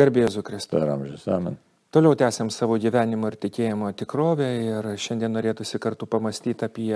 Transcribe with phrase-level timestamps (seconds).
[0.00, 0.78] Garbėzu Kristų.
[0.80, 1.58] Per amžius, amen.
[1.92, 6.94] Toliau tęsiam savo gyvenimo ir tikėjimo tikrovę ir šiandien norėtųsi kartu pamastyti apie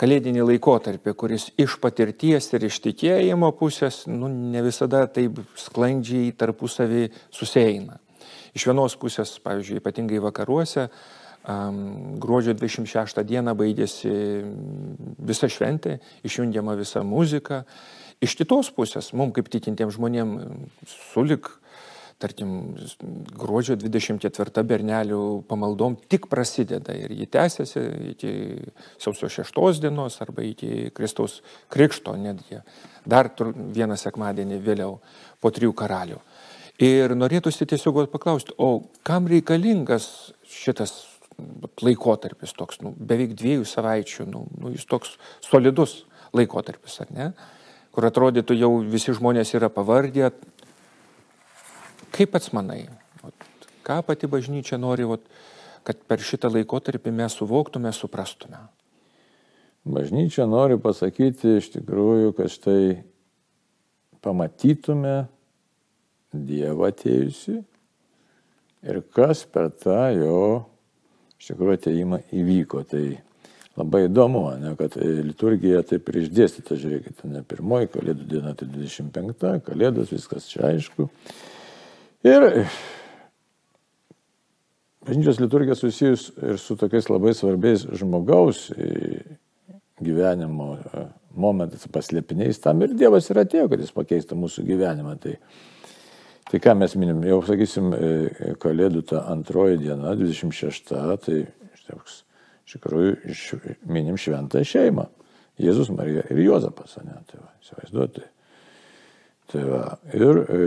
[0.00, 7.10] kalėdinį laikotarpį, kuris iš patirties ir iš tikėjimo pusės nu, ne visada taip sklandžiai tarpusavį
[7.28, 8.00] susieina.
[8.56, 10.88] Iš vienos pusės, pavyzdžiui, ypatingai vakaruose,
[11.44, 14.16] um, gruodžio 26 dieną baigėsi
[15.20, 17.66] visa šventė, išjungiama visa muzika.
[18.24, 21.59] Iš kitos pusės, mums kaip tikintiems žmonėms, sulik
[22.20, 22.52] tarkim,
[23.40, 28.32] gruodžio 24 bernelių pamaldom tik prasideda ir ji tęsiasi iki
[29.00, 31.40] sausio 6 dienos arba iki Kristaus
[31.72, 32.60] krikšto netgi.
[33.08, 34.98] Dar vieną sekmadienį vėliau
[35.40, 36.20] po trijų karalių.
[36.80, 40.94] Ir norėtųsi tiesiog paklausti, o kam reikalingas šitas
[41.80, 46.02] laikotarpis toks, nu, beveik dviejų savaičių, nu, nu, jis toks solidus
[46.36, 47.28] laikotarpis, ar ne?
[47.90, 50.30] Kur atrodytų jau visi žmonės yra pavardė,
[52.20, 52.82] Kaip pats manai,
[53.80, 55.06] ką pati bažnyčia nori,
[55.88, 58.58] kad per šitą laikotarpį mes suvoktume, suprastume?
[59.88, 62.82] Bažnyčia nori pasakyti iš tikrųjų, kad štai
[64.20, 65.14] pamatytume
[66.36, 67.54] Dievą atėjusi
[68.84, 70.42] ir kas per tą jo
[71.40, 72.82] iš tikrųjų ateimą įvyko.
[72.90, 73.04] Tai
[73.80, 79.64] labai įdomu, ne, kad liturgija taip ir išdėstyta, žiūrėkite, ne pirmoji kalėdų diena, tai 25,
[79.70, 81.08] kalėdos, viskas čia aišku.
[82.26, 82.46] Ir
[85.06, 88.66] bažnyčios liturgija susijus ir su tokiais labai svarbiais žmogaus
[90.00, 91.04] gyvenimo e,
[91.36, 92.60] momentais, paslėpiniais.
[92.62, 95.16] Tam ir Dievas yra atėjo, kad jis pakeistų mūsų gyvenimą.
[95.22, 95.36] Tai,
[96.50, 98.10] tai ką mes minim, jau sakysim, e,
[98.60, 100.92] Kalėdų ta antroji diena, 26,
[101.24, 101.40] tai
[101.90, 105.08] iš tikrųjų minim šventą šeimą.
[105.60, 107.18] Jėzus, Marija ir Jozapas, ne?
[107.28, 108.22] Tai va, įsivaizduoti.
[109.52, 109.82] Tai va,
[110.16, 110.60] ir e,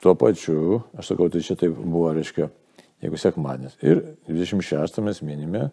[0.00, 2.48] Tuo pačiu, aš sakau, tai čia taip buvo, reiškia,
[3.04, 3.76] jeigu sekmadienis.
[3.84, 5.68] Ir 26 mes minime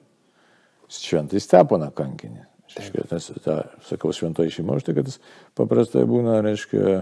[0.92, 2.44] šventai Steponą kankinį.
[2.76, 3.56] Reiškia, nes tą,
[3.88, 5.22] sakau, šventoji šeima už tai, kad jis
[5.56, 6.98] paprastai būna, reiškia,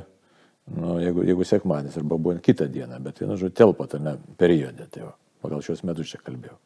[0.77, 4.85] nu, jeigu, jeigu sekmadienis arba buvo kitą dieną, bet vienu žodžiu telpa tame periode.
[4.93, 6.59] Tai va, pagal šios metus čia kalbėjau.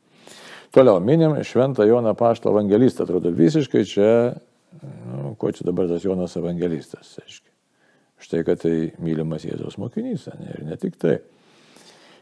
[0.75, 3.07] Toliau minim šventą Joną Paštą evangelistą.
[3.07, 4.09] Atrodo visiškai čia,
[4.83, 7.15] nu, ko čia dabar tas Jonas evangelistas.
[7.23, 7.48] Aiškiai.
[8.19, 11.19] Štai, kad tai mylimas Jėzaus mokinys, ne, ir ne tik tai,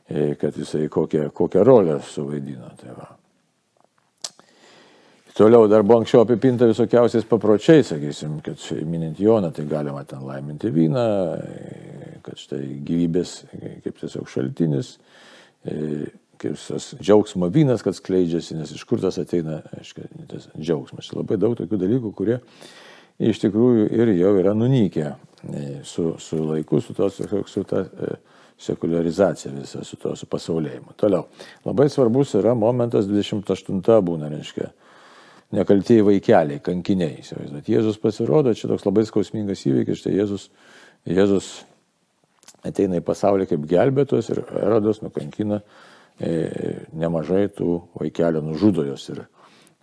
[0.06, 2.70] e, kad jisai kokią, kokią rolę suvaidino.
[2.78, 3.08] Tai va.
[5.38, 10.72] Toliau dar buvo anksčiau apipinta visokiausiais papročiais, sakysim, kad minint Joną, tai galima ten laiminti
[10.74, 11.04] vyną,
[11.38, 13.36] e, kad štai gyvybės
[13.84, 14.96] kaip tiesiog šaltinis,
[15.66, 16.08] e,
[16.42, 21.14] kaip tas džiaugsmo vynas, kad skleidžiasi, nes iš kur tas ateina, aiškiai, tas džiaugsmas.
[21.18, 22.40] Labai daug tokių dalykų, kurie
[23.20, 25.14] iš tikrųjų ir jau yra nunykę
[25.84, 28.16] su, su laiku, su, to, su, ta e,
[28.58, 30.96] sekularizacija visa, su to su pasaulėjimu.
[30.98, 31.28] Toliau.
[31.66, 34.72] Labai svarbus yra momentas 28 būna, reiškia,
[35.58, 37.22] nekaltieji vaikeliai, kankiniai.
[37.22, 40.50] Įsivaizduot, Jėzus pasirodo, čia toks labai skausmingas įvykis, štai Jėzus,
[41.08, 41.52] Jėzus
[42.68, 45.62] ateina į pasaulį kaip gelbėtojas ir Erodas nukankina
[46.20, 49.28] e, nemažai tų vaikelių, nužudo jos ir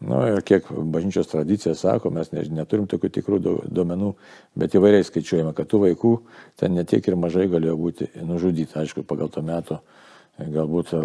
[0.00, 4.14] nu, ir kiek bažnyčios tradicija sako, mes ne, neturim tokių tikrų duomenų,
[4.58, 6.14] bet įvairiai skaičiuojame, kad tų vaikų
[6.60, 8.78] ten netiek ir mažai galėjo būti nužudyti.
[8.80, 11.02] Aišku, pagal to meto e, galbūt e,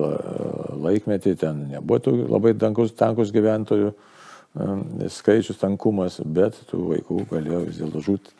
[0.88, 7.84] laikmetį ten nebuvo labai tankus, tankus gyventojų e, skaičius, tankumas, bet tų vaikų galėjo vis
[7.84, 8.36] dėlto žūti.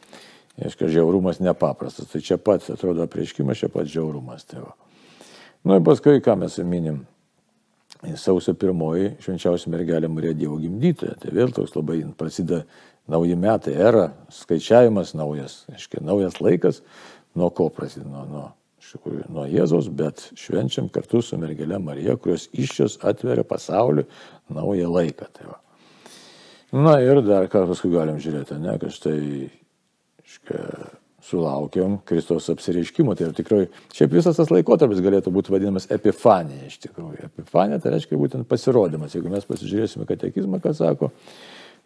[0.60, 2.10] Aišku, žiaurumas nepaprastas.
[2.12, 4.44] Tai čia pat, atrodo, prieškimas, čia pat žiaurumas.
[4.50, 4.74] Tai va.
[5.64, 7.06] nu ir paskui, ką mes minim
[8.20, 11.18] sausio pirmoji švenčiausia mergelė Marija Dievo gimdytoja.
[11.20, 12.64] Tai vėl toks labai prasideda
[13.10, 16.84] nauji metai, era, skaičiavimas naujas, aiškiai, naujas laikas,
[17.36, 18.46] nuo ko prasideda, nuo, nuo,
[18.90, 24.06] tikrųjų, nuo Jėzos, bet švenčiam kartu su mergelė Marija, kurios iščios atveria pasauliu
[24.54, 25.28] naują laiką.
[25.34, 25.60] Tai va.
[26.72, 29.20] Na ir dar ką paskui galim žiūrėti, ne, kad štai,
[30.22, 30.90] aiškiai,
[31.30, 33.16] sulaukiam Kristaus apsireiškimo.
[33.18, 33.62] Tai tikrai,
[33.96, 37.30] šiaip visas tas laikotarpis galėtų būti vadinamas epifanija iš tikrųjų.
[37.30, 39.16] Epifanija tai reiškia būtent pasirodymas.
[39.16, 41.12] Jeigu mes pasižiūrėsime katekizmą, ką sako,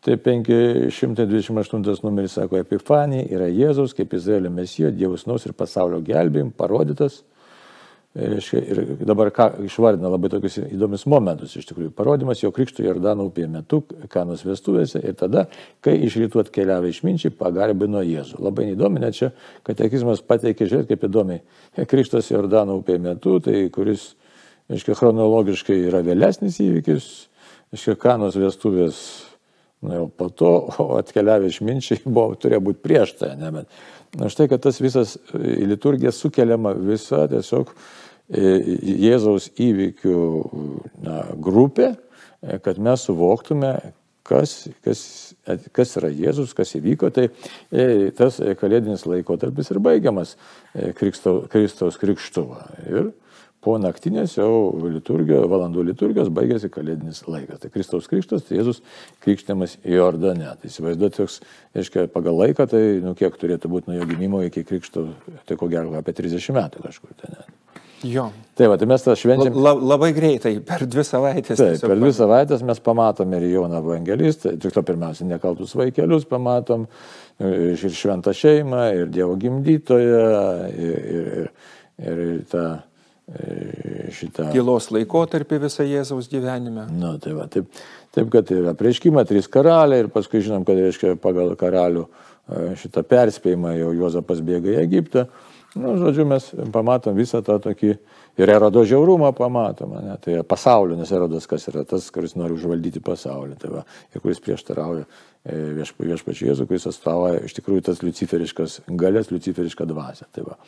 [0.03, 6.51] tai 528 numeris sako, epifanija yra Jėzaus kaip Izraelio mesijo, Dievo snaus ir pasaulio gelbėjim
[6.55, 7.21] parodytas
[8.13, 8.79] Reiškia, ir
[9.09, 13.79] dabar ką išvardina labai tokius įdomius momentus, iš tikrųjų, parodimas jo krikšto Jordano upėje metu,
[14.13, 15.47] kanos vestuvėse ir tada,
[15.81, 18.37] kai iš rytų atkeliavo išminčiai, pagarbino Jėzų.
[18.45, 19.31] Labai įdomi, net čia
[19.65, 21.39] katekizmas pateikė, žiūrėt, kaip įdomi,
[21.89, 24.11] krikštas Jordano upėje metu, tai kuris,
[24.69, 27.11] aiškiai, chronologiškai yra vėlesnis įvykis,
[27.73, 29.01] aiškiai, kanos vestuvės
[29.83, 30.51] Nu, jau po to
[31.01, 35.67] atkeliavę išminčiai buvo, turėjo būti prieš tai, ne, bet na, štai, kad tas visas į
[35.73, 38.53] liturgiją sukeliama visa tiesiog e,
[39.03, 40.21] Jėzaus įvykių
[41.03, 41.93] na, grupė,
[42.41, 43.73] e, kad mes suvoktume,
[44.23, 45.01] kas, kas,
[45.75, 50.37] kas yra Jėzus, kas įvyko, tai e, tas kalėdinis laikotarpis ir baigiamas
[50.95, 52.45] Kristaus, Kristaus krikštu.
[52.87, 53.11] Ir
[53.63, 54.51] po naktinės jau
[54.83, 57.61] liturgijos, valandų liturgijos baigėsi kalėdinis laikas.
[57.63, 58.83] Tai Kristaus krikštas, tai Jėzus
[59.23, 60.51] krikštimas į Jordane.
[60.59, 61.39] Tai įsivaizduoti, toks,
[61.79, 65.07] aiškiai, pagal laiką, tai nu, kiek turėtų būti nuo jo gimimo iki krikšto,
[65.47, 67.39] tai ko gero apie 30 metų kažkur ten.
[68.03, 68.27] Jo.
[68.59, 69.55] Tai va, tai mes tą švenčiam.
[69.63, 71.55] La, labai greitai, per dvi savaitės.
[71.55, 76.83] Taip, per dvi savaitės mes pamatom ir Joną Evangelistą, tik to pirmiausia, nekaltus vaikelius pamatom,
[77.39, 80.25] ir šventą šeimą, ir Dievo gimdytoją,
[80.75, 81.53] ir, ir,
[82.03, 82.92] ir, ir tą E,
[84.13, 84.49] šitą.
[84.51, 86.85] Tylos laikotarpį visą Jėzaus gyvenime.
[86.91, 87.69] Na, tai va, taip,
[88.15, 93.05] taip, kad yra prieškima trys karaliai ir paskui žinom, kad reiškia pagal karalių e, šitą
[93.07, 95.27] perspėjimą jau Juozapas bėga į Egiptą.
[95.73, 97.95] Na, nu, žodžiu, mes pamatom visą tą tokį
[98.37, 100.17] ir erodo žiaurumą pamatom, ne?
[100.21, 104.43] tai pasaulio, nes erodas kas yra tas, kuris nori užvaldyti pasaulį, tai va, ir kuris
[104.43, 110.29] prieštarauja e, viešpačiu Jėzu, kuris atstovauja iš tikrųjų tas luciferiškas galės, luciferišką dvasę.
[110.35, 110.59] Tai va.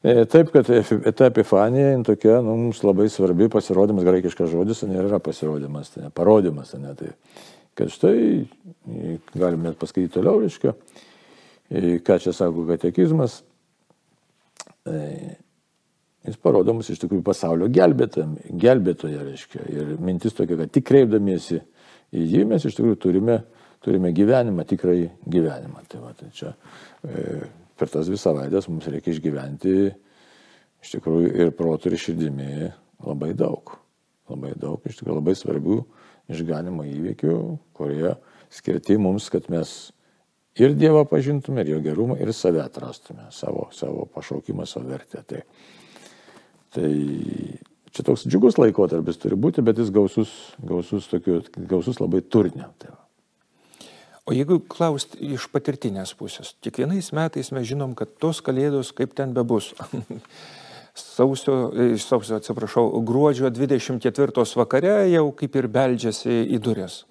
[0.00, 0.68] E, taip, kad
[1.16, 6.12] ta epifanija tokia, nu, mums labai svarbi pasirodymas, graikiškas žodis, tai yra pasirodymas, tai ne,
[6.16, 7.10] parodimas, tai ne, tai
[7.76, 8.16] kad štai,
[9.34, 10.72] galime net paskaityti toliau, reiškia,
[12.06, 13.42] ką čia sako katekizmas,
[14.88, 15.36] e,
[16.28, 21.60] jis parodomas iš tikrųjų pasaulio gelbėtoje, reiškia, ir mintis tokia, kad tik kreipdamiesi
[22.16, 23.40] į jį mes iš tikrųjų turime,
[23.84, 25.84] turime gyvenimą, tikrai gyvenimą.
[25.88, 26.52] Tai, va, tai čia
[27.04, 27.40] e,
[27.80, 29.76] per tas dvi savaitės mums reikia išgyventi
[30.80, 32.50] iš tikrųjų ir protų, ir širdimi
[33.04, 33.76] labai daug.
[34.30, 35.78] Labai daug, iš tikrųjų labai svarbių
[36.30, 37.36] išganimo įvykių,
[37.74, 38.14] kurie
[38.52, 39.90] skirti mums, kad mes
[40.60, 45.24] ir Dievą pažintume, ir jo gerumą, ir save atrastume, savo, savo pašaukimą, savo vertę.
[45.26, 45.42] Tai,
[46.76, 46.90] tai
[47.90, 51.40] čia toks džiugus laikotarpis turi būti, bet jis gausus, gausus, tokiu,
[51.70, 52.70] gausus labai turinio.
[52.78, 53.09] Tai va.
[54.28, 59.32] O jeigu klaust iš patirtinės pusės, kiekvienais metais mes žinom, kad tos kalėdos, kaip ten
[59.36, 59.72] bebus,
[60.94, 67.04] sausio, e, sausio, atsiprašau, gruodžio 24 vakare jau kaip ir beldžiasi į duris.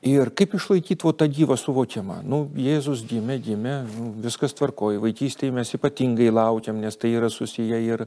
[0.00, 2.22] Ir kaip išlaikyti tą gyvą suvokimą?
[2.24, 7.82] Nu, Jėzus gimė, gimė, nu, viskas tvarkoja, vaikystėje mes ypatingai laukiam, nes tai yra susiję
[7.84, 8.06] ir,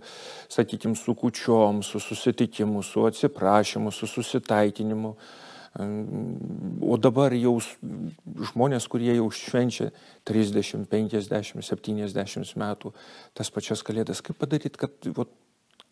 [0.49, 5.13] sakykime, su kučiom, su susitikimu, su atsiprašymu, su susitaikinimu.
[5.73, 7.55] O dabar jau
[8.51, 9.89] žmonės, kurie jau švenčia
[10.29, 12.91] 30, 50, 70 metų
[13.33, 15.31] tas pačias kalėdas, kaip padaryti, kad vat,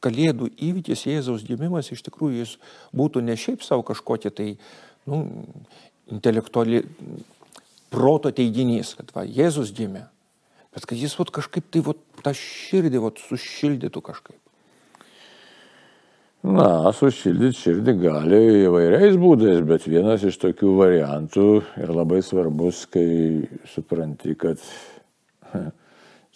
[0.02, 2.56] kalėdų įvykis, Jėzaus gimimas iš tikrųjų jis
[2.98, 4.48] būtų ne šiaip savo kažkokie tai
[5.10, 5.24] nu,
[6.14, 6.84] intelektuali
[7.94, 10.06] proto teiginys, kad va, Jėzus gimė,
[10.74, 14.41] bet kad jis vat, kažkaip tai vat, tą širdį vat, sušildytų kažkaip.
[16.42, 21.46] Na, sušildyti širdį gali įvairiais būdais, bet vienas iš tokių variantų
[21.78, 24.58] ir labai svarbus, kai supranti, kad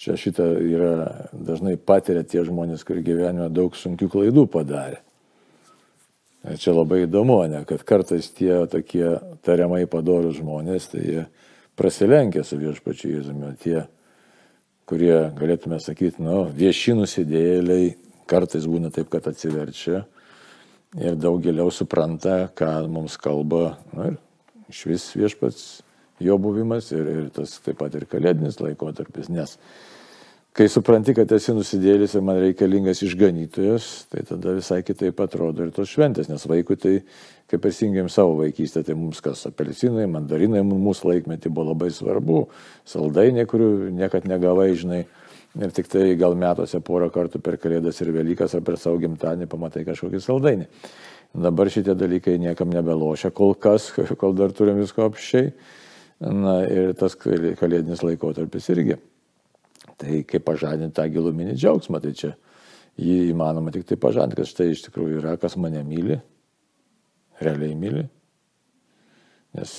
[0.01, 0.91] čia šitą yra
[1.33, 5.01] dažnai patiria tie žmonės, kurie gyvenime daug sunkių klaidų padarė.
[6.45, 9.07] Ir čia labai įdomu, ne, kad kartais tie tokie
[9.41, 11.27] tariamai padorus žmonės, tai jie
[11.73, 13.87] prasilenkia su viešpačiu Jėzumi, tie,
[14.85, 17.95] kurie, galėtume sakyti, nu, vieši nusidėliai,
[18.29, 20.03] kartais būna taip, kad atsiverčia
[20.99, 24.21] ir daug giliau supranta, ką mums kalba nu, ir
[24.71, 25.65] iš vis viešpats
[26.23, 29.57] jo buvimas ir, ir tas taip pat ir kalėdinis laikotarpis, nes
[30.55, 35.73] kai supranti, kad esi nusidėlis ir man reikalingas išganytojas, tai tada visai kitaip atrodo ir
[35.75, 36.93] tos šventės, nes vaikui tai,
[37.51, 42.45] kaip prisijungėm savo vaikystę, tai mums kas apelsinai, mandarinai mūsų laikmetį buvo labai svarbu,
[42.87, 45.03] saldainiai, kurių niekad negavai, žinai,
[45.55, 49.47] Ir tik tai gal metuose porą kartų per Kalėdas ir Velykas ar per savo gimtadienį
[49.47, 50.67] pamatai kažkokį saldainį.
[51.45, 53.89] Dabar šitie dalykai niekam nebelošia kol kas,
[54.21, 55.53] kol dar turim visko apščiai.
[56.25, 58.99] Na ir tas kalėdinis laikotarpis irgi.
[59.99, 62.33] Tai kaip pažadinti tą giluminį džiaugsmą, tai čia
[62.99, 66.19] jį įmanoma tik tai pažadinti, kad štai iš tikrųjų yra, kas mane myli,
[67.43, 68.05] realiai myli.
[69.55, 69.75] Nes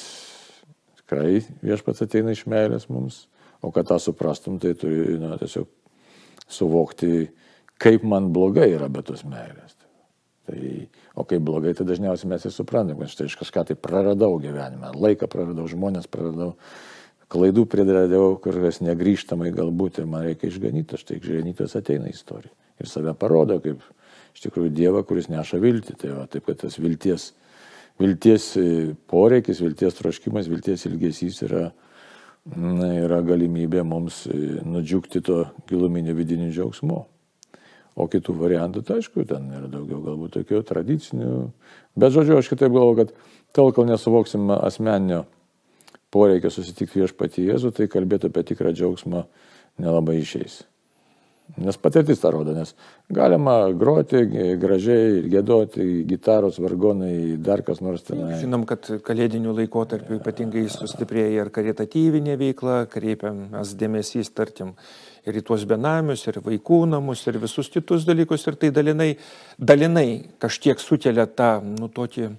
[1.02, 3.26] tikrai viešpats ateina iš meilės mums
[3.66, 5.66] O kad tą suprastum, tai turi na, tiesiog
[6.46, 7.26] suvokti,
[7.82, 9.74] kaip man blogai yra be tos meilės.
[10.46, 10.60] Tai,
[11.18, 14.92] o kaip blogai, tai dažniausiai mes ir suprantam, kad štai aš kažką tai praradau gyvenime,
[14.94, 16.52] laiką praradau, žmonės praradau,
[17.32, 22.54] klaidų pridariau, kur kas negryžtamai galbūt ir man reikia išganyti, štai išganytas ateina į istoriją.
[22.78, 23.82] Ir save parodo kaip
[24.36, 25.96] iš tikrųjų Dievą, kuris neša viltį.
[25.98, 27.32] Tai va, taip, kad tas vilties
[28.00, 28.50] vilties
[29.08, 31.70] poreikis, vilties troškimas, vilties ilgesys yra,
[32.54, 34.24] yra galimybė mums
[34.64, 37.04] nudžiugti to giluminio vidinio džiaugsmo.
[37.96, 41.30] O kitų variantų, tai aišku, ten yra daugiau galbūt tokių tradicinių.
[41.96, 43.14] Bet žodžiu, aš kitaip galvoju, kad
[43.56, 45.22] tol, kol nesuvoksim asmeninio
[46.12, 49.24] poreikio susitikti viešpatį Jėzų, tai kalbėti apie tikrą džiaugsmą
[49.80, 50.60] nelabai išeis.
[51.56, 52.74] Nes patirtis tą rodo, nes
[53.16, 54.18] galima groti
[54.60, 58.24] gražiai, gėdoti, gitaros, vargonai, dar kas nors ten.
[58.42, 64.74] Žinom, kad kalėdinių laikotarpių ypatingai sustiprėja ir karitatyvinė veikla, kreipiamas dėmesys, tarkim,
[65.24, 69.12] ir į tuos benamius, ir vaikų namus, ir visus kitus dalykus, ir tai dalinai,
[69.56, 70.08] dalinai
[70.42, 72.34] kažkiek sukelia tą, nu, tokį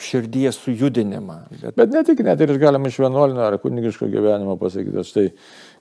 [0.00, 1.36] širdies sujudinimą.
[1.62, 5.26] Bet, bet ne tik, net ir galima iš vienuolinio ar kunigiško gyvenimo pasakyti, štai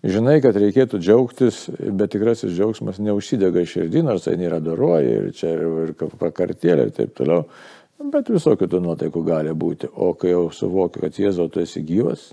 [0.06, 1.64] žinai, kad reikėtų džiaugtis,
[1.98, 6.94] bet tikrasis džiaugsmas neužsidega širdį, nors tai nėra daroja ir čia ir, ir prakartėlė ir
[6.94, 7.48] taip toliau,
[8.14, 9.90] bet visokių tų nuotaikų gali būti.
[9.90, 12.30] O kai jau suvokiu, kad Jėzau tu esi gyvas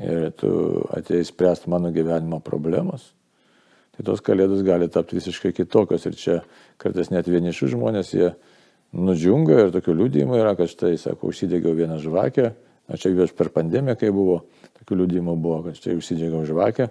[0.00, 0.50] ir tu
[0.96, 3.12] atėjai spręsti mano gyvenimo problemas,
[3.94, 6.40] tai tos kalėdos gali tapti visiškai kitokios ir čia
[6.82, 8.32] kartais net vienišų žmonės jie
[8.96, 12.50] nudžiunga ir tokių liūdėjimų yra, kad štai, sako, užsidegiau vieną žvakę,
[12.90, 14.40] o čia ypač per pandemiją, kai buvo,
[14.80, 16.88] tokių liūdėjimų buvo, kad štai užsidegiau žvakę,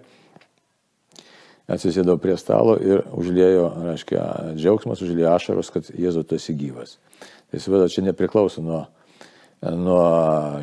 [1.70, 4.24] atsisėdau prie stalo ir užlėjo, reiškia,
[4.58, 6.98] džiaugsmas, užlėjo ašaros, kad Jėzus tu esi gyvas.
[7.50, 8.86] Tai įsivaizduoju, čia nepriklauso nuo,
[9.62, 10.06] nuo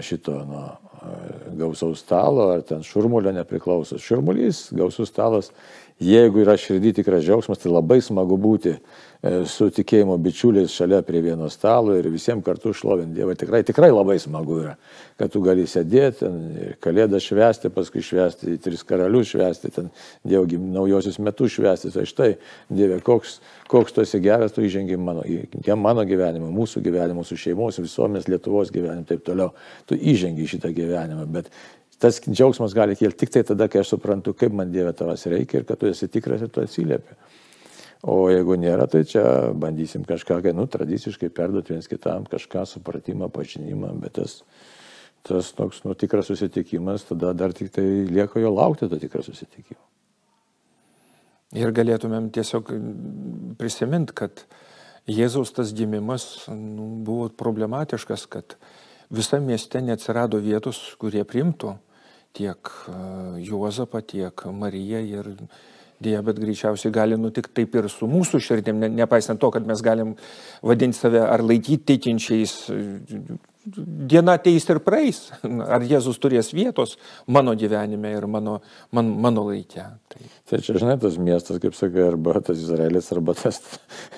[0.07, 0.65] šito, nuo
[1.57, 3.99] gausaus stalo, ar ten šurmulio nepriklauso.
[4.03, 5.51] Šurmulys, gausus stalas,
[6.03, 8.77] jeigu yra širdį tikras džiaugsmas, tai labai smagu būti
[9.27, 13.35] E, su tikėjimo bičiuliais šalia prie vieno stalo ir visiems kartu šlovinti Dievą.
[13.39, 14.75] Tikrai, tikrai labai smagu yra,
[15.19, 16.29] kad tu gali sėdėti
[16.61, 19.89] ir kalėdą švęsti, paskui švęsti, tris karalius švęsti, ten
[20.27, 20.45] Dievo
[20.77, 21.95] naujosius metus švęsti.
[21.97, 22.31] Tai štai,
[22.69, 23.39] Dieve, koks,
[23.73, 25.25] koks tu esi geras, tu įžengi mano,
[25.81, 29.55] mano gyvenimą, mūsų gyvenimą, mūsų šeimos, visuomenės, Lietuvos gyvenimą ir taip toliau.
[29.89, 30.86] Tu įžengi šitą gyvenimą,
[31.33, 31.51] bet
[31.99, 35.61] tas džiaugsmas gali kilti tik tai tada, kai aš suprantu, kaip man Dieve tavas reikia
[35.61, 37.17] ir kad tu esi tikras ir tu atsiliepi.
[38.07, 39.25] O jeigu nėra, tai čia
[39.57, 44.43] bandysim kažką, nu, tradiciškai perduoti viens kitam kažką, supratimą, pažinimą, bet tas,
[45.27, 49.81] tas toks, nu, tikras susitikimas, tada dar tik tai lieka jo laukti to tikrą susitikimą.
[51.57, 52.73] Ir galėtumėm tiesiog
[53.59, 54.45] prisiminti, kad
[55.07, 58.57] Jėzaus tas gimimas nu, buvo problematiškas, kad
[59.11, 61.77] visame mieste neatsirado vietos, kurie primtų
[62.37, 62.99] tiek e,
[63.47, 65.33] Juozapą, tiek Mariją ir
[65.97, 69.81] Dėja, bet greičiausiai gali nutikti taip ir su mūsų širdim, ne, nepaisant to, kad mes
[69.81, 70.13] galim
[70.61, 72.53] vadinti save ar laikyti tikinčiais.
[74.13, 75.23] Diena ateis ir praeis.
[75.41, 76.99] Ar Jėzus turės vietos
[77.33, 78.59] mano gyvenime ir mano,
[78.93, 79.87] man, mano laikė.
[80.13, 80.29] Tai.
[80.53, 83.63] tai čia, žinai, tas miestas, kaip sakai, arba tas Izraelis, arba tas.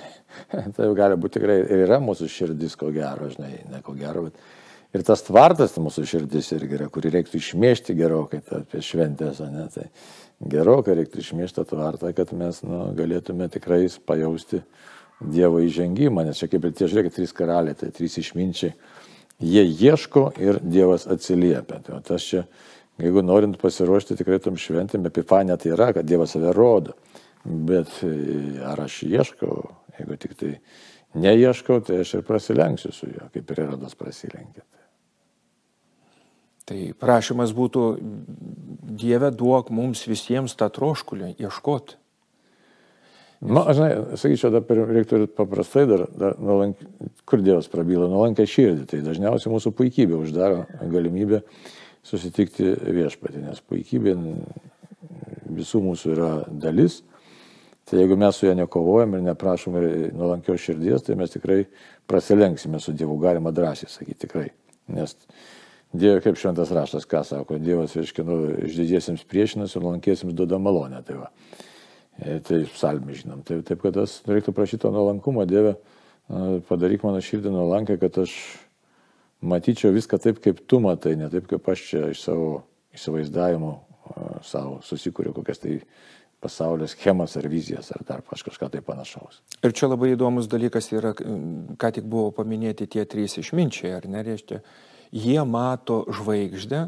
[0.75, 4.43] tai gali būti tikrai ir yra mūsų širdis, ko gero, žinai, ne ko gero, bet
[4.97, 9.67] ir tas tvartas mūsų širdis irgi yra, kurį reiktų išmėžti gerokai tai apie šventės, ne?
[9.75, 9.89] Tai
[10.55, 14.63] gerokai reiktų išmėžti tvartą, kad mes nu, galėtume tikrai pajausti
[15.19, 18.71] Dievo įžengimą, nes čia kaip ir tie, žiūrėkit, trys karaliai, tai trys išminčiai,
[19.43, 21.81] jie ieško ir Dievas atsiliepia.
[21.83, 22.45] Tai tas čia,
[23.03, 26.95] jeigu norint pasiruošti tikrai tom šventėm, epifanė tai yra, kad Dievas save rodo,
[27.43, 28.13] bet e,
[28.63, 29.59] ar aš ieškau,
[29.99, 30.55] jeigu tik tai
[31.19, 34.63] neieškau, tai aš ir prasilenksiu su juo, kaip ir Erodas prasilenkė.
[36.69, 37.87] Tai prašymas būtų,
[38.99, 41.97] Dieve duok mums visiems tą troškulį ieškoti.
[43.39, 46.81] Na, nu, aš žinai, sakyčiau, dar reiktų ir paprastai dar, dar nuolank,
[47.29, 48.89] kur Dievas prabyla, nuolankę širdį.
[48.91, 51.45] Tai dažniausiai mūsų puikybė uždaro galimybę
[52.09, 54.17] susitikti viešpatį, nes puikybė
[55.55, 57.05] visų mūsų yra dalis.
[57.89, 61.63] Tai jeigu mes su ja nekovojam ir neprašom ir nuolankios širdies, tai mes tikrai
[62.11, 64.49] prasilenksime su Dievu, galima drąsiai sakyti tikrai.
[64.93, 65.15] Nes
[65.93, 71.01] Dieve, kaip šventas raštas, ką sako, Dievas, reiškia, nu, išdidiesiems priešinasi, nuolankiesiems duoda malonę.
[71.07, 71.31] Tai, va.
[72.21, 73.41] e, tai psalmi žinom.
[73.49, 75.79] Tai, taip, kad tas reiktų prašyti to nuolankumo, Dieve,
[76.69, 78.37] padaryk mano širdį nuolankę, kad aš
[79.41, 82.51] matyčiau viską taip, kaip tu matai, ne taip, kaip aš čia iš savo
[82.97, 83.75] įsivaizdavimo
[84.45, 85.79] savo susikūriau kokias tai
[86.41, 89.41] pasaulio schemas ar vizijas ar dar kažką tai panašaus.
[89.63, 94.61] Ir čia labai įdomus dalykas yra, ką tik buvo paminėti tie trys išminčiai, ar nereiškia,
[95.13, 96.85] jie mato žvaigždę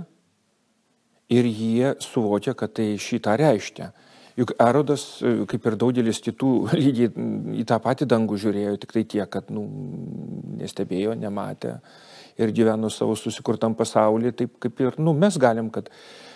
[1.31, 3.91] ir jie suvokia, kad tai šitą reiškia.
[4.39, 7.11] Juk Erodas, kaip ir daugelis kitų, lygiai
[7.61, 9.67] į tą patį dangų žiūrėjo, tik tai tiek, kad nu,
[10.61, 11.79] nestebėjo, nematė
[12.41, 15.91] ir gyveno savo susikurtam pasaulyje, taip kaip ir nu, mes galim, kad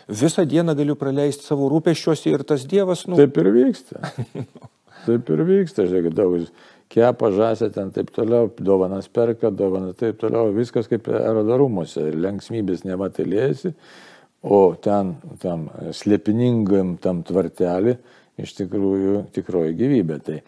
[0.09, 3.07] visą dieną galiu praleisti savo rūpeščiuose ir tas Dievas.
[3.09, 3.17] Nu...
[3.21, 4.03] Taip ir vyksta.
[5.05, 6.37] Taip ir vyksta, žiūrėkit, daug
[6.93, 13.75] kepa žąsę ten taip toliau, dovanas perka, dovanas taip toliau, viskas kaip aerodarumuose, lenksmybės nematėlėsi,
[14.45, 17.97] o ten tam slėpiningam tam tvartelį
[18.41, 20.19] iš tikrųjų tikroji gyvybė.
[20.25, 20.41] Tai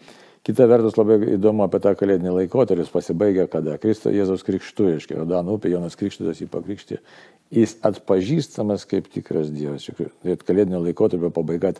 [0.47, 5.07] kita vertus labai įdomu apie tą kalėdinį laikotarpį, jis pasibaigia kada Kristo Jėzaus krikštu, iš
[5.09, 6.99] Kerodano upė, Jonas Krikštytas jį pakrikštė,
[7.57, 9.89] jis atpažįstamas kaip tikras Dievas.
[9.97, 11.73] Tai kalėdinio laikotarpio pabaiga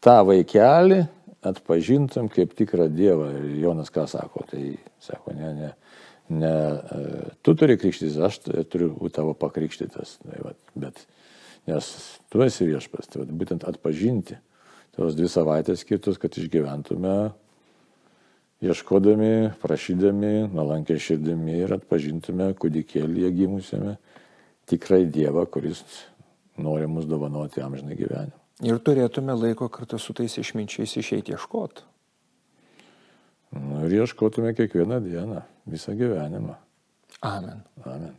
[0.00, 1.02] tą vaikelį
[1.46, 3.30] atpažintum kaip tikrą Dievą.
[3.38, 5.70] Ir Jonas ką sako, tai sako, ne, ne,
[6.28, 8.40] ne, e, tu turi krikštytis, aš
[8.72, 10.18] turiu būti tavo pakrikštytas.
[10.24, 10.54] Tai, va,
[10.86, 11.04] bet,
[11.70, 11.90] nes
[12.32, 14.38] tu esi viešpas, tai va, būtent atpažinti
[14.96, 17.30] tos dvi savaitės skirtus, kad išgyventume,
[18.60, 23.96] ieškodami, prašydami, nuolankiai širdimi ir atpažintume kūdikėlį gimusiame
[24.68, 25.80] tikrai Dievą, kuris
[26.60, 28.39] nori mus dovanoti amžinai gyvenimą.
[28.66, 31.86] Ir turėtume laiko kartu su tais išminčiais išeiti ieškoti.
[33.56, 36.54] Nu, ir ieškotume kiekvieną dieną, visą gyvenimą.
[37.26, 37.64] Amen.
[37.84, 38.14] Amen.